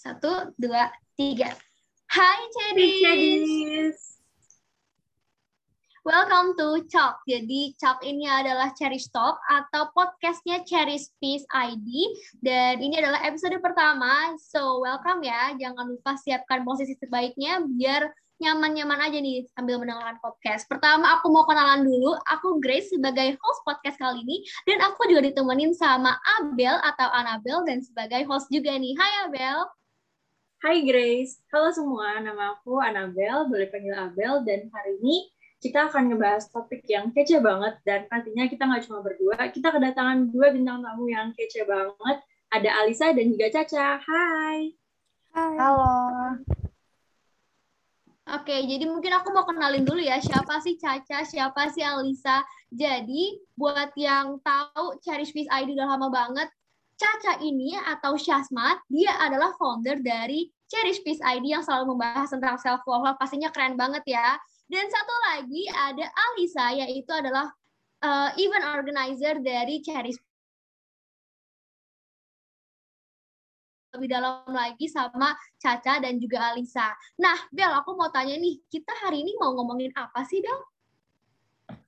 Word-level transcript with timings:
Satu, 0.00 0.56
dua, 0.56 0.88
tiga. 1.12 1.52
Hai 2.08 2.40
Ceris. 2.56 4.16
Welcome 6.08 6.56
to 6.56 6.88
Chalk. 6.88 7.20
Jadi 7.28 7.76
Chalk 7.76 8.00
ini 8.00 8.24
adalah 8.24 8.72
Cherry 8.72 8.96
Talk 9.12 9.36
atau 9.44 9.92
podcastnya 9.92 10.64
Cherry 10.64 10.96
Peace 11.20 11.44
ID. 11.52 12.16
Dan 12.40 12.80
ini 12.80 12.96
adalah 12.96 13.20
episode 13.28 13.60
pertama. 13.60 14.32
So 14.40 14.80
welcome 14.80 15.20
ya. 15.20 15.52
Jangan 15.60 15.92
lupa 15.92 16.16
siapkan 16.16 16.64
posisi 16.64 16.96
terbaiknya 16.96 17.60
biar 17.68 18.08
nyaman-nyaman 18.40 19.04
aja 19.04 19.20
nih 19.20 19.52
sambil 19.52 19.76
mendengarkan 19.76 20.16
podcast. 20.24 20.64
Pertama 20.64 21.20
aku 21.20 21.28
mau 21.28 21.44
kenalan 21.44 21.84
dulu. 21.84 22.16
Aku 22.40 22.56
Grace 22.56 22.88
sebagai 22.88 23.36
host 23.36 23.60
podcast 23.68 24.00
kali 24.00 24.24
ini. 24.24 24.48
Dan 24.64 24.80
aku 24.80 25.12
juga 25.12 25.28
ditemenin 25.28 25.76
sama 25.76 26.16
Abel 26.40 26.80
atau 26.88 27.08
Anabel 27.12 27.68
dan 27.68 27.84
sebagai 27.84 28.24
host 28.24 28.48
juga 28.48 28.72
nih. 28.72 28.96
Hai 28.96 29.28
Abel. 29.28 29.60
Hai 30.60 30.84
Grace. 30.84 31.40
Halo 31.48 31.72
semua. 31.72 32.20
Nama 32.20 32.52
aku 32.52 32.84
Anabel. 32.84 33.48
Boleh 33.48 33.72
panggil 33.72 33.96
Abel. 33.96 34.44
Dan 34.44 34.68
hari 34.68 35.00
ini 35.00 35.24
kita 35.56 35.88
akan 35.88 36.12
ngebahas 36.12 36.52
topik 36.52 36.84
yang 36.84 37.08
kece 37.16 37.40
banget 37.40 37.80
dan 37.80 38.04
pastinya 38.12 38.44
kita 38.44 38.68
nggak 38.68 38.84
cuma 38.84 39.00
berdua, 39.00 39.40
kita 39.48 39.72
kedatangan 39.72 40.28
dua 40.28 40.52
bintang 40.52 40.84
tamu 40.84 41.08
yang 41.08 41.32
kece 41.32 41.64
banget. 41.64 42.20
Ada 42.52 42.76
Alisa 42.76 43.08
dan 43.16 43.32
juga 43.32 43.48
Caca. 43.48 44.04
Hai. 44.04 44.76
Hai. 45.32 45.54
Halo. 45.56 45.96
Oke, 48.28 48.56
jadi 48.60 48.84
mungkin 48.84 49.16
aku 49.16 49.32
mau 49.32 49.48
kenalin 49.48 49.88
dulu 49.88 50.04
ya 50.04 50.20
siapa 50.20 50.60
sih 50.60 50.76
Caca, 50.76 51.24
siapa 51.24 51.72
sih 51.72 51.80
Alisa. 51.80 52.44
Jadi 52.68 53.40
buat 53.56 53.96
yang 53.96 54.36
tahu 54.44 55.00
Cherish 55.00 55.32
Peace 55.32 55.48
ID 55.48 55.72
udah 55.72 55.88
lama 55.96 56.12
banget, 56.12 56.52
Caca 57.00 57.40
ini 57.40 57.72
atau 57.80 58.12
Syasmat, 58.20 58.84
dia 58.92 59.16
adalah 59.16 59.56
founder 59.56 60.04
dari 60.04 60.52
Cherish 60.68 61.00
Peace 61.00 61.24
ID 61.24 61.56
yang 61.56 61.64
selalu 61.64 61.96
membahas 61.96 62.28
tentang 62.28 62.60
self 62.60 62.84
love. 62.84 63.16
Pastinya 63.16 63.48
keren 63.48 63.80
banget 63.80 64.04
ya. 64.04 64.36
Dan 64.68 64.84
satu 64.84 65.14
lagi 65.32 65.64
ada 65.72 66.06
Alisa, 66.12 66.76
yaitu 66.76 67.08
adalah 67.16 67.48
uh, 68.04 68.30
event 68.36 68.68
organizer 68.76 69.40
dari 69.40 69.80
Cherry 69.80 70.12
lebih 73.90 74.06
dalam 74.06 74.46
lagi 74.54 74.86
sama 74.86 75.34
Caca 75.58 75.98
dan 75.98 76.22
juga 76.22 76.54
Alisa. 76.54 76.94
Nah, 77.18 77.34
Bel, 77.50 77.74
aku 77.74 77.98
mau 77.98 78.06
tanya 78.14 78.38
nih, 78.38 78.62
kita 78.70 78.94
hari 79.02 79.26
ini 79.26 79.34
mau 79.34 79.50
ngomongin 79.58 79.90
apa 79.98 80.22
sih, 80.22 80.38
Bel? 80.38 80.58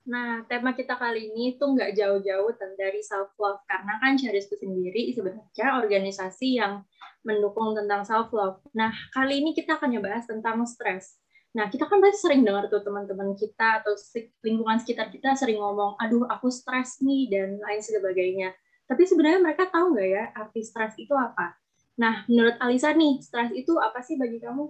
Nah, 0.03 0.43
tema 0.47 0.75
kita 0.75 0.99
kali 0.99 1.31
ini 1.31 1.55
tuh 1.55 1.73
nggak 1.73 1.95
jauh-jauh 1.95 2.51
dari 2.75 2.99
self-love, 2.99 3.63
karena 3.65 3.99
kan 4.03 4.19
Charis 4.19 4.51
itu 4.51 4.59
sendiri 4.59 5.11
sebenarnya 5.15 5.79
organisasi 5.79 6.59
yang 6.59 6.83
mendukung 7.23 7.71
tentang 7.71 8.03
self-love. 8.03 8.59
Nah, 8.75 8.91
kali 9.15 9.39
ini 9.39 9.55
kita 9.55 9.79
akan 9.79 9.95
ngebahas 9.95 10.27
tentang 10.27 10.59
stres. 10.67 11.17
Nah, 11.53 11.69
kita 11.69 11.85
kan 11.85 12.01
pasti 12.01 12.17
sering 12.25 12.41
dengar 12.41 12.65
tuh 12.67 12.81
teman-teman 12.81 13.37
kita 13.37 13.85
atau 13.85 13.93
lingkungan 14.41 14.81
sekitar 14.81 15.13
kita 15.13 15.37
sering 15.37 15.61
ngomong, 15.61 15.95
aduh 16.01 16.25
aku 16.25 16.49
stres 16.49 16.97
nih, 16.99 17.29
dan 17.29 17.61
lain 17.61 17.79
sebagainya. 17.79 18.51
Tapi 18.89 19.05
sebenarnya 19.07 19.39
mereka 19.39 19.69
tahu 19.69 19.93
nggak 19.93 20.09
ya 20.09 20.23
arti 20.33 20.61
stres 20.65 20.97
itu 20.99 21.13
apa? 21.13 21.55
Nah, 21.93 22.25
menurut 22.25 22.57
Alisa 22.57 22.91
nih, 22.91 23.21
stres 23.21 23.53
itu 23.53 23.77
apa 23.77 24.01
sih 24.01 24.17
bagi 24.17 24.41
kamu? 24.41 24.65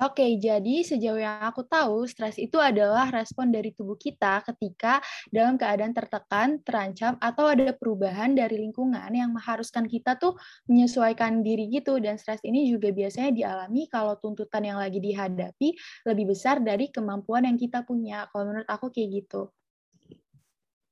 Oke, 0.00 0.40
jadi 0.40 0.80
sejauh 0.80 1.20
yang 1.20 1.44
aku 1.44 1.60
tahu, 1.68 2.08
stres 2.08 2.40
itu 2.40 2.56
adalah 2.56 3.12
respon 3.12 3.52
dari 3.52 3.68
tubuh 3.76 4.00
kita 4.00 4.40
ketika 4.48 4.96
dalam 5.28 5.60
keadaan 5.60 5.92
tertekan, 5.92 6.56
terancam, 6.64 7.20
atau 7.20 7.52
ada 7.52 7.76
perubahan 7.76 8.32
dari 8.32 8.64
lingkungan 8.64 9.12
yang 9.12 9.28
mengharuskan 9.36 9.84
kita 9.84 10.16
tuh 10.16 10.40
menyesuaikan 10.72 11.44
diri 11.44 11.68
gitu. 11.68 12.00
Dan 12.00 12.16
stres 12.16 12.40
ini 12.48 12.72
juga 12.72 12.88
biasanya 12.96 13.28
dialami 13.28 13.92
kalau 13.92 14.16
tuntutan 14.16 14.64
yang 14.64 14.80
lagi 14.80 15.04
dihadapi 15.04 15.76
lebih 16.08 16.32
besar 16.32 16.64
dari 16.64 16.88
kemampuan 16.88 17.44
yang 17.44 17.60
kita 17.60 17.84
punya. 17.84 18.24
Kalau 18.32 18.48
menurut 18.48 18.72
aku 18.72 18.88
kayak 18.88 19.20
gitu. 19.20 19.52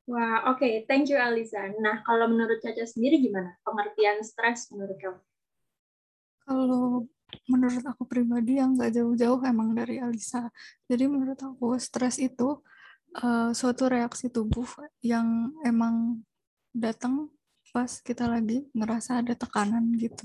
Wah, 0.04 0.52
oke. 0.52 0.60
Okay. 0.60 0.84
Thank 0.84 1.08
you, 1.08 1.16
Alisa. 1.16 1.64
Nah, 1.80 2.04
kalau 2.04 2.28
menurut 2.28 2.60
Caca 2.60 2.84
sendiri 2.84 3.24
gimana 3.24 3.56
pengertian 3.64 4.20
stres 4.20 4.68
menurut 4.68 5.00
kamu? 5.00 5.20
Kalau 6.44 7.08
menurut 7.48 7.84
aku 7.84 8.08
pribadi 8.08 8.56
yang 8.60 8.76
nggak 8.76 8.92
jauh-jauh 8.96 9.40
emang 9.44 9.76
dari 9.76 10.00
Alisa. 10.00 10.48
Jadi 10.88 11.04
menurut 11.08 11.38
aku 11.40 11.76
stres 11.76 12.16
itu 12.16 12.60
uh, 13.20 13.50
suatu 13.52 13.88
reaksi 13.88 14.32
tubuh 14.32 14.68
yang 15.04 15.52
emang 15.64 16.24
datang 16.72 17.28
pas 17.72 18.00
kita 18.00 18.24
lagi 18.24 18.64
ngerasa 18.72 19.20
ada 19.20 19.36
tekanan 19.36 19.92
gitu. 20.00 20.24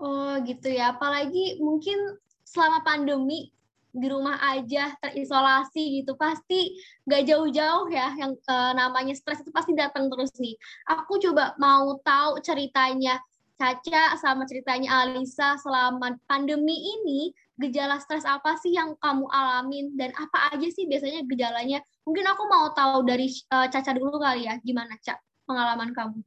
Oh 0.00 0.32
gitu 0.44 0.72
ya, 0.72 0.96
apalagi 0.96 1.60
mungkin 1.60 2.16
selama 2.44 2.80
pandemi 2.80 3.52
di 3.90 4.06
rumah 4.06 4.38
aja 4.54 4.94
terisolasi 5.02 6.00
gitu 6.00 6.14
pasti 6.14 6.78
nggak 7.10 7.26
jauh-jauh 7.26 7.90
ya 7.90 8.14
yang 8.14 8.38
uh, 8.46 8.72
namanya 8.72 9.12
stres 9.18 9.42
itu 9.42 9.50
pasti 9.50 9.74
datang 9.74 10.06
terus 10.06 10.30
nih. 10.38 10.54
Aku 10.86 11.18
coba 11.18 11.58
mau 11.58 11.98
tahu 12.00 12.38
ceritanya 12.40 13.18
Caca 13.60 14.16
sama 14.16 14.48
ceritanya 14.48 15.04
Alisa 15.04 15.60
selama 15.60 16.16
pandemi 16.24 16.80
ini 16.80 17.28
gejala 17.60 18.00
stres 18.00 18.24
apa 18.24 18.56
sih 18.56 18.72
yang 18.72 18.96
kamu 18.96 19.28
alamin 19.28 19.92
dan 20.00 20.16
apa 20.16 20.56
aja 20.56 20.64
sih 20.72 20.88
biasanya 20.88 21.20
gejalanya? 21.28 21.84
Mungkin 22.08 22.24
aku 22.24 22.48
mau 22.48 22.72
tahu 22.72 23.04
dari 23.04 23.28
uh, 23.52 23.68
Caca 23.68 23.92
dulu 23.92 24.16
kali 24.16 24.48
ya, 24.48 24.56
gimana 24.64 24.96
Caca 25.04 25.20
pengalaman 25.44 25.92
kamu? 25.92 26.18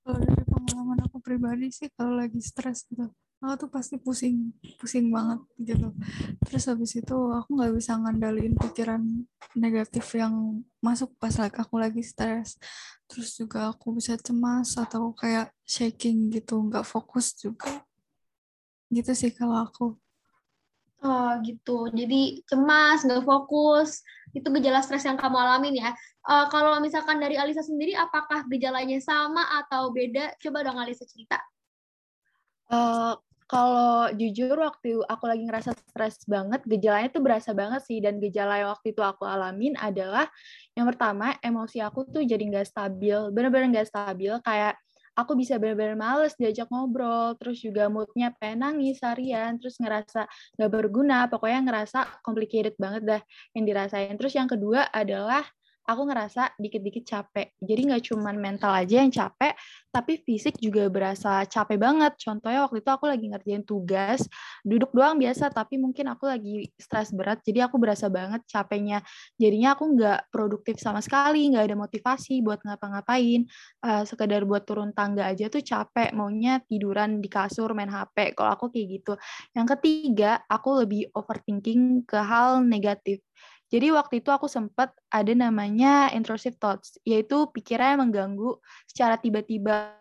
Kalau 0.00 0.18
dari 0.24 0.44
pengalaman 0.48 0.98
aku 1.04 1.20
pribadi 1.20 1.68
sih 1.68 1.92
kalau 1.92 2.16
lagi 2.16 2.40
stres 2.40 2.88
gitu, 2.88 3.12
aku 3.42 3.66
tuh 3.66 3.70
pasti 3.74 3.98
pusing 3.98 4.54
pusing 4.78 5.10
banget 5.10 5.42
gitu. 5.58 5.90
Terus 6.46 6.64
habis 6.70 6.94
itu 6.94 7.16
aku 7.34 7.58
nggak 7.58 7.74
bisa 7.74 7.98
ngandalin 7.98 8.54
pikiran 8.54 9.02
negatif 9.58 10.06
yang 10.14 10.62
masuk 10.78 11.10
pas 11.18 11.34
lagi 11.34 11.58
aku 11.58 11.74
lagi 11.82 12.06
stres. 12.06 12.54
Terus 13.10 13.34
juga 13.34 13.74
aku 13.74 13.98
bisa 13.98 14.14
cemas 14.14 14.78
atau 14.78 15.10
kayak 15.10 15.50
shaking 15.66 16.30
gitu 16.30 16.62
nggak 16.62 16.86
fokus 16.86 17.34
juga. 17.34 17.82
Gitu 18.86 19.10
sih 19.10 19.34
kalau 19.34 19.58
aku. 19.58 19.98
Oh 21.02 21.34
gitu. 21.42 21.90
Jadi 21.90 22.46
cemas 22.46 23.02
nggak 23.02 23.26
fokus 23.26 24.06
itu 24.30 24.46
gejala 24.54 24.86
stres 24.86 25.02
yang 25.02 25.18
kamu 25.18 25.34
alamin 25.34 25.82
ya. 25.82 25.90
Uh, 26.22 26.46
kalau 26.46 26.78
misalkan 26.78 27.18
dari 27.18 27.34
Alisa 27.34 27.66
sendiri 27.66 27.98
apakah 27.98 28.46
gejalanya 28.46 29.02
sama 29.02 29.42
atau 29.66 29.90
beda? 29.90 30.30
Coba 30.38 30.62
dong 30.62 30.78
Alisa 30.78 31.02
cerita. 31.02 31.42
Uh, 32.70 33.18
kalau 33.52 34.08
jujur 34.16 34.56
waktu 34.56 35.04
aku 35.04 35.24
lagi 35.28 35.44
ngerasa 35.44 35.76
stres 35.76 36.24
banget, 36.24 36.64
gejalanya 36.64 37.12
tuh 37.12 37.20
berasa 37.20 37.52
banget 37.52 37.84
sih. 37.84 38.00
Dan 38.00 38.16
gejala 38.16 38.64
yang 38.64 38.72
waktu 38.72 38.96
itu 38.96 39.04
aku 39.04 39.28
alamin 39.28 39.76
adalah 39.76 40.24
yang 40.72 40.88
pertama 40.88 41.36
emosi 41.44 41.84
aku 41.84 42.08
tuh 42.08 42.24
jadi 42.24 42.40
nggak 42.40 42.64
stabil, 42.64 43.28
bener-bener 43.28 43.76
nggak 43.76 43.92
stabil. 43.92 44.32
Kayak 44.40 44.80
aku 45.12 45.36
bisa 45.36 45.60
bener-bener 45.60 46.00
males 46.00 46.32
diajak 46.40 46.72
ngobrol, 46.72 47.36
terus 47.36 47.60
juga 47.60 47.92
moodnya 47.92 48.32
pengen 48.40 48.64
nangis 48.64 49.04
harian, 49.04 49.60
terus 49.60 49.76
ngerasa 49.76 50.24
nggak 50.56 50.70
berguna, 50.72 51.28
pokoknya 51.28 51.60
ngerasa 51.68 52.24
complicated 52.24 52.72
banget 52.80 53.02
dah 53.04 53.22
yang 53.52 53.68
dirasain. 53.68 54.16
Terus 54.16 54.32
yang 54.32 54.48
kedua 54.48 54.88
adalah 54.88 55.44
aku 55.82 56.02
ngerasa 56.06 56.54
dikit-dikit 56.58 57.04
capek. 57.04 57.54
Jadi 57.58 57.80
nggak 57.90 58.02
cuma 58.12 58.30
mental 58.34 58.72
aja 58.72 59.02
yang 59.02 59.10
capek, 59.10 59.54
tapi 59.90 60.22
fisik 60.22 60.56
juga 60.62 60.86
berasa 60.86 61.42
capek 61.46 61.78
banget. 61.78 62.12
Contohnya 62.22 62.64
waktu 62.64 62.80
itu 62.80 62.90
aku 62.90 63.04
lagi 63.10 63.26
ngerjain 63.28 63.64
tugas, 63.66 64.24
duduk 64.62 64.94
doang 64.94 65.18
biasa, 65.18 65.50
tapi 65.50 65.76
mungkin 65.78 66.10
aku 66.14 66.30
lagi 66.30 66.70
stres 66.78 67.10
berat, 67.10 67.42
jadi 67.42 67.66
aku 67.66 67.76
berasa 67.82 68.06
banget 68.06 68.46
capeknya. 68.46 69.02
Jadinya 69.36 69.74
aku 69.74 69.84
nggak 69.98 70.30
produktif 70.30 70.78
sama 70.78 71.02
sekali, 71.02 71.50
nggak 71.50 71.64
ada 71.72 71.76
motivasi 71.78 72.40
buat 72.40 72.62
ngapa-ngapain. 72.62 73.46
Uh, 73.82 74.02
sekedar 74.06 74.46
buat 74.46 74.62
turun 74.62 74.94
tangga 74.94 75.26
aja 75.26 75.50
tuh 75.50 75.62
capek, 75.62 76.14
maunya 76.14 76.62
tiduran 76.66 77.18
di 77.18 77.26
kasur, 77.26 77.74
main 77.74 77.90
HP. 77.90 78.38
Kalau 78.38 78.54
aku 78.54 78.70
kayak 78.70 78.86
gitu. 79.02 79.12
Yang 79.52 79.66
ketiga, 79.78 80.42
aku 80.46 80.86
lebih 80.86 81.10
overthinking 81.12 82.06
ke 82.06 82.18
hal 82.18 82.62
negatif 82.62 83.20
jadi 83.72 83.88
waktu 83.96 84.20
itu 84.20 84.28
aku 84.28 84.52
sempat 84.52 84.92
ada 85.08 85.32
namanya 85.32 86.12
intrusive 86.12 86.60
thoughts, 86.60 87.00
yaitu 87.08 87.48
pikiran 87.56 87.96
yang 87.96 88.00
mengganggu 88.04 88.60
secara 88.84 89.16
tiba-tiba. 89.16 89.96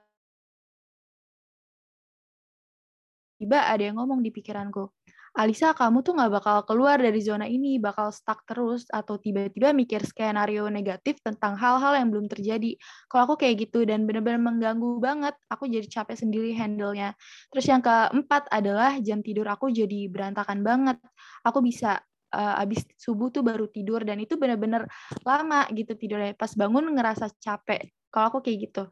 Tiba 3.40 3.60
ada 3.72 3.80
yang 3.80 3.96
ngomong 3.98 4.20
di 4.20 4.30
pikiranku, 4.30 4.92
Alisa 5.32 5.72
kamu 5.72 6.04
tuh 6.04 6.12
nggak 6.20 6.32
bakal 6.44 6.58
keluar 6.68 7.00
dari 7.00 7.24
zona 7.24 7.48
ini, 7.48 7.80
bakal 7.80 8.12
stuck 8.12 8.44
terus, 8.44 8.84
atau 8.92 9.16
tiba-tiba 9.16 9.72
mikir 9.72 10.04
skenario 10.04 10.68
negatif 10.68 11.24
tentang 11.24 11.56
hal-hal 11.56 11.96
yang 11.96 12.12
belum 12.12 12.28
terjadi. 12.28 12.76
Kalau 13.08 13.32
aku 13.32 13.40
kayak 13.40 13.64
gitu, 13.64 13.88
dan 13.88 14.04
bener-bener 14.04 14.44
mengganggu 14.44 15.00
banget, 15.00 15.32
aku 15.48 15.72
jadi 15.72 15.88
capek 15.88 16.20
sendiri 16.20 16.52
handle-nya. 16.52 17.16
Terus 17.48 17.64
yang 17.72 17.80
keempat 17.80 18.52
adalah 18.52 19.00
jam 19.00 19.24
tidur 19.24 19.48
aku 19.48 19.72
jadi 19.72 20.12
berantakan 20.12 20.68
banget. 20.68 21.00
Aku 21.48 21.64
bisa 21.64 22.04
uh, 22.34 22.64
abis 22.64 22.88
subuh 22.98 23.30
tuh 23.30 23.44
baru 23.44 23.68
tidur 23.68 24.02
dan 24.02 24.18
itu 24.20 24.40
bener-bener 24.40 24.88
lama 25.28 25.68
gitu 25.72 25.94
tidurnya 25.96 26.34
pas 26.34 26.52
bangun 26.56 26.92
ngerasa 26.92 27.30
capek 27.38 27.92
kalau 28.12 28.32
aku 28.34 28.40
kayak 28.44 28.72
gitu 28.72 28.84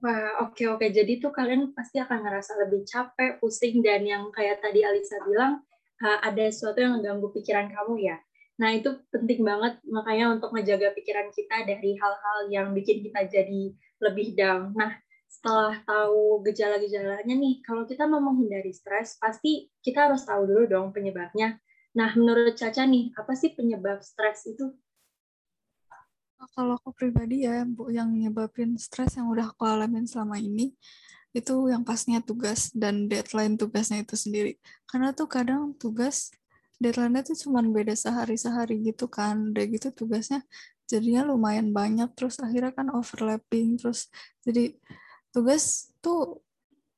Wah, 0.00 0.48
oke 0.48 0.64
oke. 0.64 0.88
Jadi 0.88 1.20
tuh 1.20 1.28
kalian 1.28 1.76
pasti 1.76 2.00
akan 2.00 2.24
ngerasa 2.24 2.56
lebih 2.64 2.88
capek, 2.88 3.36
pusing, 3.36 3.84
dan 3.84 4.00
yang 4.00 4.32
kayak 4.32 4.64
tadi 4.64 4.80
Alisa 4.80 5.20
bilang, 5.28 5.60
uh, 6.00 6.18
ada 6.24 6.48
sesuatu 6.48 6.80
yang 6.80 6.96
mengganggu 6.96 7.28
pikiran 7.36 7.68
kamu 7.68 8.08
ya. 8.08 8.16
Nah, 8.60 8.72
itu 8.72 8.96
penting 9.12 9.44
banget 9.44 9.76
makanya 9.84 10.36
untuk 10.36 10.56
menjaga 10.56 10.96
pikiran 10.96 11.28
kita 11.32 11.68
dari 11.68 12.00
hal-hal 12.00 12.38
yang 12.48 12.72
bikin 12.72 13.04
kita 13.04 13.28
jadi 13.28 13.76
lebih 14.00 14.32
down. 14.36 14.72
Nah, 14.72 14.96
setelah 15.30 15.78
tahu 15.86 16.42
gejala-gejalanya 16.42 17.34
nih, 17.38 17.62
kalau 17.62 17.86
kita 17.86 18.02
mau 18.10 18.18
menghindari 18.18 18.74
stres, 18.74 19.14
pasti 19.22 19.70
kita 19.78 20.10
harus 20.10 20.26
tahu 20.26 20.42
dulu 20.42 20.66
dong 20.66 20.90
penyebabnya. 20.90 21.54
Nah, 21.94 22.10
menurut 22.18 22.58
Caca 22.58 22.82
nih, 22.82 23.14
apa 23.14 23.38
sih 23.38 23.54
penyebab 23.54 24.02
stres 24.02 24.50
itu? 24.50 24.74
Kalau 26.50 26.74
aku 26.82 26.90
pribadi 26.90 27.46
ya, 27.46 27.62
Bu, 27.62 27.94
yang 27.94 28.10
nyebabin 28.10 28.74
stres 28.74 29.14
yang 29.14 29.30
udah 29.30 29.54
aku 29.54 29.62
alamin 29.70 30.02
selama 30.10 30.34
ini, 30.34 30.74
itu 31.30 31.54
yang 31.70 31.86
pastinya 31.86 32.18
tugas 32.18 32.74
dan 32.74 33.06
deadline 33.06 33.54
tugasnya 33.54 34.02
itu 34.02 34.18
sendiri. 34.18 34.58
Karena 34.90 35.14
tuh 35.14 35.30
kadang 35.30 35.78
tugas, 35.78 36.34
deadline-nya 36.82 37.22
tuh 37.22 37.38
cuma 37.38 37.62
beda 37.62 37.94
sehari-sehari 37.94 38.82
gitu 38.82 39.06
kan. 39.06 39.54
Udah 39.54 39.64
gitu 39.70 39.94
tugasnya 39.94 40.42
jadinya 40.90 41.22
lumayan 41.22 41.70
banyak, 41.70 42.10
terus 42.18 42.42
akhirnya 42.42 42.74
kan 42.74 42.90
overlapping, 42.90 43.78
terus 43.78 44.10
jadi 44.42 44.74
tugas 45.30 45.94
tuh 46.02 46.42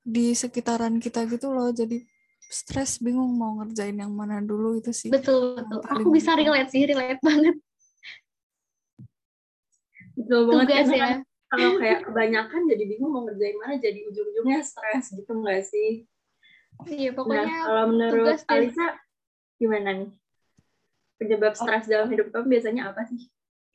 di 0.02 0.34
sekitaran 0.34 0.98
kita 0.98 1.24
gitu 1.30 1.54
loh, 1.54 1.70
jadi 1.70 2.02
stres 2.52 3.00
bingung 3.00 3.32
mau 3.38 3.56
ngerjain 3.62 3.96
yang 3.96 4.12
mana 4.12 4.42
dulu 4.44 4.76
itu 4.76 4.92
sih. 4.92 5.08
Betul, 5.08 5.56
betul. 5.62 5.80
Aku 5.88 6.08
bisa 6.12 6.36
relate 6.36 6.68
sih, 6.68 6.84
relate 6.84 7.22
banget. 7.22 7.56
Betul 10.18 10.40
banget 10.50 10.66
tugas 10.68 10.88
ya. 10.92 11.00
Kan, 11.00 11.18
kalau 11.52 11.70
kayak 11.76 12.00
kebanyakan 12.08 12.60
jadi 12.68 12.84
bingung 12.88 13.12
mau 13.12 13.22
ngerjain 13.28 13.56
mana 13.60 13.76
jadi 13.76 14.00
ujung-ujungnya 14.08 14.60
stres 14.64 15.12
gitu 15.12 15.32
nggak 15.32 15.62
sih? 15.64 16.08
Iya 16.88 17.12
pokoknya. 17.12 17.44
Nah, 17.44 17.64
kalau 17.68 17.84
menurut 17.92 18.40
Alisa 18.48 18.86
gimana 19.60 19.90
nih? 19.92 20.10
Penyebab 21.20 21.54
stres 21.54 21.86
dalam 21.86 22.08
hidup 22.08 22.32
kamu 22.32 22.58
biasanya 22.58 22.92
apa 22.92 23.04
sih? 23.06 23.28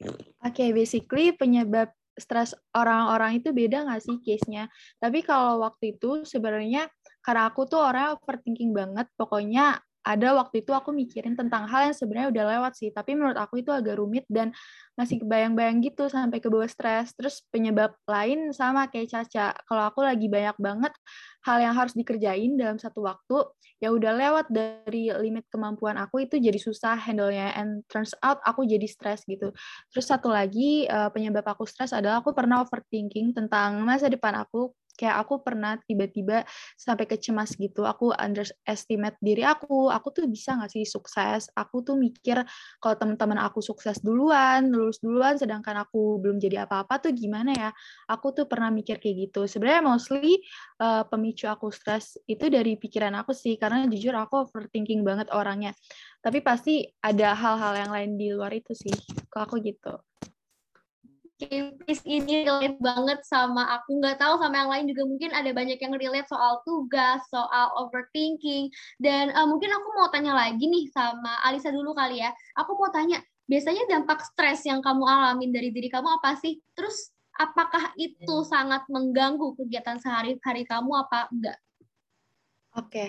Oke, 0.03 0.21
okay, 0.41 0.69
basically 0.73 1.33
penyebab 1.33 1.93
stres 2.17 2.57
orang-orang 2.73 3.39
itu 3.39 3.53
beda 3.53 3.85
nggak 3.87 4.01
sih 4.03 4.17
case-nya? 4.25 4.67
Tapi 4.97 5.21
kalau 5.21 5.61
waktu 5.63 5.95
itu 5.95 6.25
sebenarnya 6.25 6.89
karena 7.21 7.49
aku 7.51 7.69
tuh 7.69 7.83
orang 7.83 8.17
overthinking 8.17 8.73
banget, 8.73 9.07
pokoknya 9.15 9.79
ada 10.07 10.39
waktu 10.39 10.63
itu 10.63 10.71
aku 10.71 10.95
mikirin 10.95 11.35
tentang 11.35 11.67
hal 11.67 11.91
yang 11.91 11.95
sebenarnya 11.95 12.31
udah 12.31 12.45
lewat 12.55 12.73
sih, 12.79 12.95
tapi 12.95 13.11
menurut 13.11 13.35
aku 13.35 13.59
itu 13.59 13.75
agak 13.75 13.99
rumit 13.99 14.23
dan 14.31 14.55
masih 14.95 15.19
kebayang-bayang 15.19 15.83
gitu 15.83 16.07
sampai 16.07 16.39
ke 16.39 16.47
bawah 16.47 16.65
stres. 16.65 17.11
Terus 17.11 17.43
penyebab 17.51 17.91
lain 18.07 18.55
sama 18.55 18.87
kayak 18.87 19.11
Caca. 19.11 19.51
Kalau 19.67 19.83
aku 19.83 20.07
lagi 20.07 20.31
banyak 20.31 20.55
banget 20.57 20.95
hal 21.43 21.59
yang 21.59 21.75
harus 21.75 21.91
dikerjain 21.91 22.55
dalam 22.55 22.79
satu 22.79 23.03
waktu, 23.03 23.51
ya 23.83 23.91
udah 23.91 24.15
lewat 24.15 24.47
dari 24.47 25.11
limit 25.11 25.43
kemampuan 25.51 25.99
aku 25.99 26.23
itu 26.23 26.39
jadi 26.39 26.57
susah 26.57 26.95
handle-nya 26.95 27.53
and 27.59 27.83
turns 27.91 28.15
out 28.23 28.39
aku 28.47 28.63
jadi 28.63 28.87
stres 28.87 29.27
gitu. 29.27 29.51
Terus 29.91 30.05
satu 30.07 30.31
lagi 30.31 30.87
eh, 30.87 31.09
penyebab 31.11 31.43
aku 31.43 31.67
stres 31.67 31.91
adalah 31.91 32.23
aku 32.23 32.31
pernah 32.31 32.63
overthinking 32.63 33.35
tentang 33.35 33.83
masa 33.83 34.07
depan 34.07 34.39
aku 34.39 34.71
kayak 34.97 35.21
aku 35.21 35.45
pernah 35.45 35.77
tiba-tiba 35.85 36.43
sampai 36.73 37.05
kecemas 37.05 37.53
gitu 37.55 37.85
aku 37.85 38.11
underestimate 38.17 39.15
diri 39.21 39.45
aku 39.45 39.93
aku 39.93 40.09
tuh 40.09 40.25
bisa 40.25 40.57
nggak 40.57 40.71
sih 40.73 40.83
sukses? 40.83 41.53
Aku 41.53 41.85
tuh 41.85 41.95
mikir 41.95 42.41
kalau 42.81 42.95
teman-teman 42.97 43.37
aku 43.45 43.61
sukses 43.61 44.01
duluan 44.01 44.67
lulus 44.73 44.97
duluan 44.99 45.37
sedangkan 45.37 45.85
aku 45.85 46.17
belum 46.17 46.41
jadi 46.41 46.65
apa-apa 46.65 46.97
tuh 47.07 47.13
gimana 47.13 47.53
ya? 47.53 47.69
Aku 48.09 48.33
tuh 48.33 48.49
pernah 48.49 48.73
mikir 48.73 48.97
kayak 48.97 49.29
gitu. 49.29 49.45
Sebenarnya 49.45 49.85
mostly 49.85 50.41
uh, 50.81 51.05
pemicu 51.05 51.45
aku 51.45 51.69
stres 51.69 52.17
itu 52.25 52.49
dari 52.49 52.75
pikiran 52.75 53.13
aku 53.21 53.31
sih 53.37 53.55
karena 53.55 53.85
jujur 53.85 54.17
aku 54.17 54.49
overthinking 54.49 55.05
banget 55.05 55.29
orangnya. 55.29 55.77
Tapi 56.19 56.41
pasti 56.41 56.83
ada 56.99 57.37
hal-hal 57.37 57.73
yang 57.85 57.91
lain 57.93 58.11
di 58.17 58.33
luar 58.33 58.51
itu 58.57 58.73
sih 58.73 58.93
kalau 59.29 59.45
aku 59.45 59.61
gitu 59.61 59.93
Kimpis 61.37 62.01
ini 62.01 62.49
relate 62.49 62.81
banget 62.81 63.21
sama 63.21 63.61
aku. 63.77 64.01
Nggak 64.01 64.17
tahu 64.17 64.41
sama 64.41 64.57
yang 64.57 64.71
lain 64.73 64.85
juga. 64.89 65.05
Mungkin 65.05 65.31
ada 65.37 65.49
banyak 65.53 65.77
yang 65.77 65.93
relate 65.93 66.25
soal 66.25 66.65
tugas 66.65 67.21
soal 67.29 67.77
overthinking. 67.77 68.73
Dan 68.97 69.29
uh, 69.37 69.45
mungkin 69.45 69.69
aku 69.69 69.87
mau 69.93 70.09
tanya 70.09 70.33
lagi 70.33 70.65
nih 70.65 70.89
sama 70.89 71.37
Alisa 71.45 71.69
dulu 71.69 71.93
kali 71.93 72.25
ya. 72.25 72.33
Aku 72.57 72.73
mau 72.73 72.89
tanya 72.89 73.21
biasanya 73.45 73.85
dampak 73.85 74.25
stres 74.25 74.65
yang 74.65 74.81
kamu 74.81 75.05
alamin 75.05 75.53
dari 75.53 75.69
diri 75.69 75.93
kamu 75.93 76.17
apa 76.17 76.33
sih? 76.41 76.57
Terus 76.73 77.13
apakah 77.37 77.93
itu 78.01 78.35
sangat 78.49 78.89
mengganggu 78.89 79.53
kegiatan 79.61 80.01
sehari-hari 80.01 80.65
kamu 80.65 80.91
apa 81.05 81.29
enggak? 81.29 81.57
Oke. 82.73 82.89
Okay. 82.89 83.07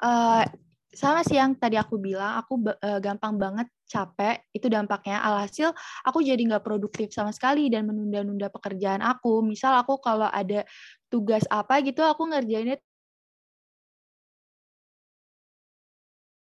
uh, 0.00 0.40
eh, 0.40 0.44
sama 0.92 1.24
sih 1.24 1.40
yang 1.40 1.56
tadi 1.56 1.80
aku 1.80 1.96
bilang 1.96 2.36
aku 2.36 2.60
uh, 2.64 3.00
gampang 3.00 3.36
banget 3.40 3.68
capek, 3.92 4.40
itu 4.56 4.66
dampaknya. 4.72 5.20
Alhasil 5.20 5.68
aku 6.08 6.24
jadi 6.24 6.40
nggak 6.40 6.64
produktif 6.64 7.12
sama 7.12 7.30
sekali 7.36 7.68
dan 7.68 7.84
menunda-nunda 7.84 8.48
pekerjaan 8.48 9.04
aku. 9.04 9.44
Misal 9.44 9.76
aku 9.76 10.00
kalau 10.00 10.28
ada 10.32 10.64
tugas 11.12 11.44
apa 11.52 11.84
gitu, 11.84 12.00
aku 12.00 12.32
ngerjainnya 12.32 12.80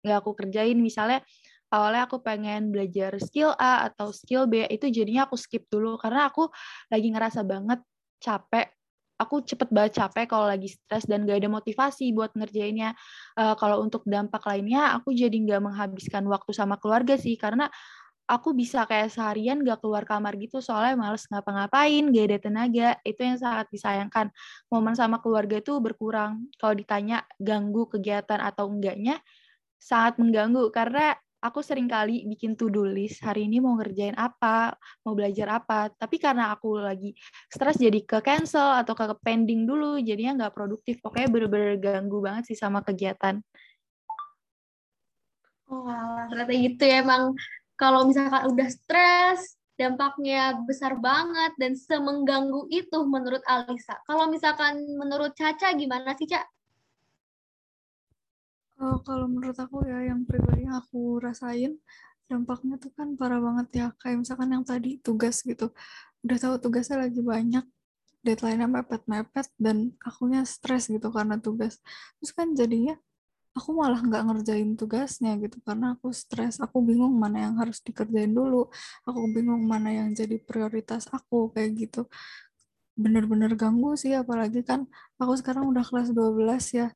nggak 0.06 0.18
aku 0.22 0.31
kerjain. 0.38 0.78
Misalnya 0.78 1.25
awalnya 1.74 2.06
aku 2.06 2.22
pengen 2.22 2.69
belajar 2.69 3.18
skill 3.18 3.54
A 3.57 3.90
atau 3.90 4.13
skill 4.13 4.45
B, 4.45 4.69
itu 4.69 4.86
jadinya 4.94 5.25
aku 5.25 5.36
skip 5.38 5.66
dulu 5.68 5.98
karena 5.98 6.30
aku 6.30 6.48
lagi 6.94 7.07
ngerasa 7.10 7.42
banget 7.45 7.81
capek 8.22 8.79
aku 9.19 9.44
cepet 9.44 9.68
banget 9.69 10.00
capek 10.00 10.31
kalau 10.31 10.48
lagi 10.48 10.71
stres 10.71 11.04
dan 11.04 11.27
gak 11.27 11.44
ada 11.44 11.51
motivasi 11.51 12.16
buat 12.16 12.31
ngerjainnya. 12.39 12.95
Uh, 13.36 13.54
kalau 13.60 13.83
untuk 13.83 14.07
dampak 14.07 14.42
lainnya, 14.48 14.95
aku 14.95 15.12
jadi 15.12 15.36
nggak 15.36 15.60
menghabiskan 15.60 16.24
waktu 16.31 16.56
sama 16.56 16.80
keluarga 16.80 17.19
sih, 17.19 17.36
karena 17.36 17.68
aku 18.30 18.56
bisa 18.56 18.88
kayak 18.88 19.12
seharian 19.12 19.60
gak 19.66 19.83
keluar 19.83 20.07
kamar 20.07 20.38
gitu, 20.39 20.63
soalnya 20.63 20.95
males 20.95 21.27
ngapa-ngapain, 21.27 22.07
gak 22.16 22.25
ada 22.31 22.38
tenaga, 22.39 22.89
itu 23.04 23.21
yang 23.25 23.38
sangat 23.42 23.68
disayangkan. 23.74 24.31
Momen 24.71 24.95
sama 24.95 25.19
keluarga 25.19 25.60
itu 25.60 25.75
berkurang. 25.83 26.48
Kalau 26.56 26.74
ditanya 26.77 27.27
ganggu 27.42 27.92
kegiatan 27.92 28.39
atau 28.39 28.71
enggaknya, 28.71 29.19
sangat 29.81 30.16
mengganggu, 30.21 30.71
karena 30.71 31.18
aku 31.39 31.63
sering 31.63 31.88
kali 31.88 32.27
bikin 32.27 32.53
to-do 32.59 32.83
list 32.83 33.24
hari 33.24 33.47
ini 33.47 33.63
mau 33.63 33.75
ngerjain 33.80 34.15
apa, 34.15 34.75
mau 35.07 35.15
belajar 35.15 35.63
apa. 35.63 35.88
Tapi 35.95 36.19
karena 36.19 36.51
aku 36.53 36.80
lagi 36.80 37.15
stres 37.47 37.80
jadi 37.80 38.00
ke 38.03 38.19
cancel 38.19 38.83
atau 38.83 38.94
ke 38.95 39.15
pending 39.24 39.63
dulu, 39.63 39.97
jadinya 40.03 40.45
nggak 40.45 40.54
produktif. 40.56 40.99
Pokoknya 40.99 41.28
bener-bener 41.31 41.75
ganggu 41.80 42.19
banget 42.19 42.52
sih 42.52 42.57
sama 42.59 42.83
kegiatan. 42.83 43.40
Oh, 45.69 46.19
ternyata 46.33 46.54
gitu 46.54 46.81
ya 46.81 47.06
emang 47.06 47.37
kalau 47.78 48.09
misalkan 48.09 48.49
udah 48.49 48.68
stres, 48.68 49.56
dampaknya 49.80 50.59
besar 50.68 50.99
banget 50.99 51.56
dan 51.56 51.71
semengganggu 51.80 52.68
itu 52.68 52.99
menurut 53.07 53.40
Alisa. 53.47 53.95
Kalau 54.04 54.28
misalkan 54.28 54.83
menurut 54.99 55.31
Caca 55.40 55.71
gimana 55.71 56.11
sih, 56.19 56.28
Cak? 56.28 56.44
Uh, 58.80 58.95
kalau 59.04 59.28
menurut 59.28 59.59
aku 59.59 59.83
ya, 59.83 60.00
yang 60.07 60.24
pribadi 60.24 60.64
yang 60.64 60.80
aku 60.80 61.19
rasain, 61.19 61.76
dampaknya 62.31 62.80
tuh 62.80 62.92
kan 62.95 63.12
parah 63.19 63.44
banget 63.44 63.68
ya. 63.76 63.88
Kayak 64.00 64.18
misalkan 64.24 64.50
yang 64.56 64.64
tadi 64.64 64.90
tugas 65.04 65.44
gitu. 65.44 65.76
Udah 66.24 66.38
tahu 66.40 66.56
tugasnya 66.64 67.04
lagi 67.04 67.19
banyak, 67.19 67.66
deadline-nya 68.24 68.68
mepet-mepet, 68.71 69.52
dan 69.59 69.92
akunya 70.00 70.48
stres 70.48 70.88
gitu 70.88 71.12
karena 71.12 71.36
tugas. 71.44 71.83
Terus 72.24 72.31
kan 72.31 72.56
jadinya 72.56 72.95
aku 73.52 73.76
malah 73.76 74.00
nggak 74.00 74.24
ngerjain 74.31 74.71
tugasnya 74.80 75.36
gitu 75.44 75.59
karena 75.68 76.00
aku 76.00 76.16
stres. 76.16 76.64
Aku 76.64 76.80
bingung 76.80 77.12
mana 77.19 77.52
yang 77.52 77.59
harus 77.59 77.83
dikerjain 77.83 78.31
dulu. 78.31 78.71
Aku 79.04 79.19
bingung 79.36 79.59
mana 79.68 79.92
yang 79.92 80.16
jadi 80.16 80.40
prioritas 80.40 81.12
aku 81.12 81.52
kayak 81.52 81.71
gitu. 81.76 82.07
Bener-bener 82.95 83.52
ganggu 83.59 84.00
sih, 84.00 84.16
apalagi 84.16 84.64
kan 84.64 84.88
aku 85.19 85.36
sekarang 85.36 85.68
udah 85.68 85.83
kelas 85.83 86.16
12 86.16 86.64
ya 86.80 86.88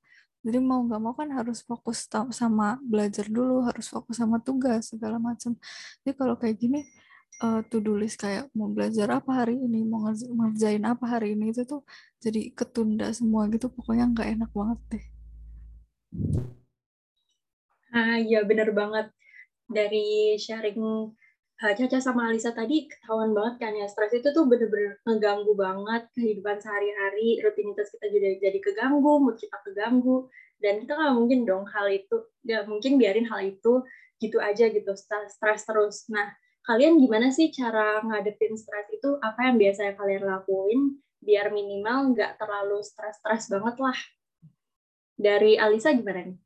jadi 0.43 0.59
mau 0.59 0.83
nggak 0.83 0.99
mau 0.99 1.15
kan 1.15 1.31
harus 1.31 1.63
fokus 1.63 2.03
sama 2.35 2.75
belajar 2.83 3.31
dulu, 3.31 3.63
harus 3.63 3.87
fokus 3.87 4.19
sama 4.19 4.43
tugas 4.43 4.91
segala 4.91 5.15
macam. 5.15 5.55
Jadi 6.03 6.11
kalau 6.19 6.35
kayak 6.35 6.59
gini 6.59 6.83
uh, 7.39 7.63
to 7.71 7.79
do 7.79 7.95
list 7.95 8.19
kayak 8.19 8.51
mau 8.51 8.67
belajar 8.67 9.07
apa 9.07 9.31
hari 9.31 9.55
ini, 9.55 9.87
mau 9.87 10.03
ngerjain 10.11 10.83
apa 10.83 11.05
hari 11.07 11.39
ini 11.39 11.55
itu 11.55 11.63
tuh 11.63 11.87
jadi 12.19 12.51
ketunda 12.51 13.07
semua 13.15 13.47
gitu. 13.47 13.71
Pokoknya 13.71 14.11
nggak 14.11 14.27
enak 14.35 14.51
banget 14.51 14.79
deh. 14.91 15.03
Ah 17.95 18.19
iya 18.19 18.43
bener 18.43 18.75
banget 18.75 19.07
dari 19.71 20.35
sharing 20.35 21.07
Caca 21.71 21.99
sama 22.03 22.27
Alisa 22.27 22.51
tadi 22.51 22.91
ketahuan 22.91 23.31
banget 23.31 23.55
kan 23.63 23.71
ya 23.71 23.87
stres 23.87 24.11
itu 24.11 24.35
tuh 24.35 24.43
bener-bener 24.51 24.99
ngeganggu 25.07 25.55
banget 25.55 26.11
kehidupan 26.11 26.59
sehari-hari 26.59 27.39
rutinitas 27.39 27.87
kita 27.95 28.11
juga 28.11 28.27
jadi 28.43 28.59
keganggu 28.59 29.13
mood 29.23 29.39
kita 29.39 29.55
keganggu 29.63 30.27
dan 30.59 30.83
kita 30.83 30.91
nggak 30.99 31.15
mungkin 31.15 31.39
dong 31.47 31.63
hal 31.71 31.87
itu 31.87 32.27
nggak 32.43 32.63
mungkin 32.67 32.91
biarin 32.99 33.27
hal 33.31 33.39
itu 33.47 33.79
gitu 34.19 34.37
aja 34.43 34.67
gitu 34.67 34.91
stres 34.99 35.63
terus 35.63 36.11
nah 36.11 36.35
kalian 36.67 36.99
gimana 36.99 37.31
sih 37.31 37.47
cara 37.55 38.03
ngadepin 38.03 38.59
stres 38.59 38.91
itu 38.91 39.15
apa 39.23 39.47
yang 39.47 39.55
biasanya 39.55 39.95
kalian 39.95 40.23
lakuin 40.27 41.03
biar 41.23 41.55
minimal 41.55 42.11
nggak 42.11 42.35
terlalu 42.35 42.83
stres-stres 42.83 43.47
banget 43.47 43.75
lah. 43.79 43.99
Dari 45.15 45.55
Alisa 45.55 45.95
gimana 45.95 46.27
nih? 46.27 46.37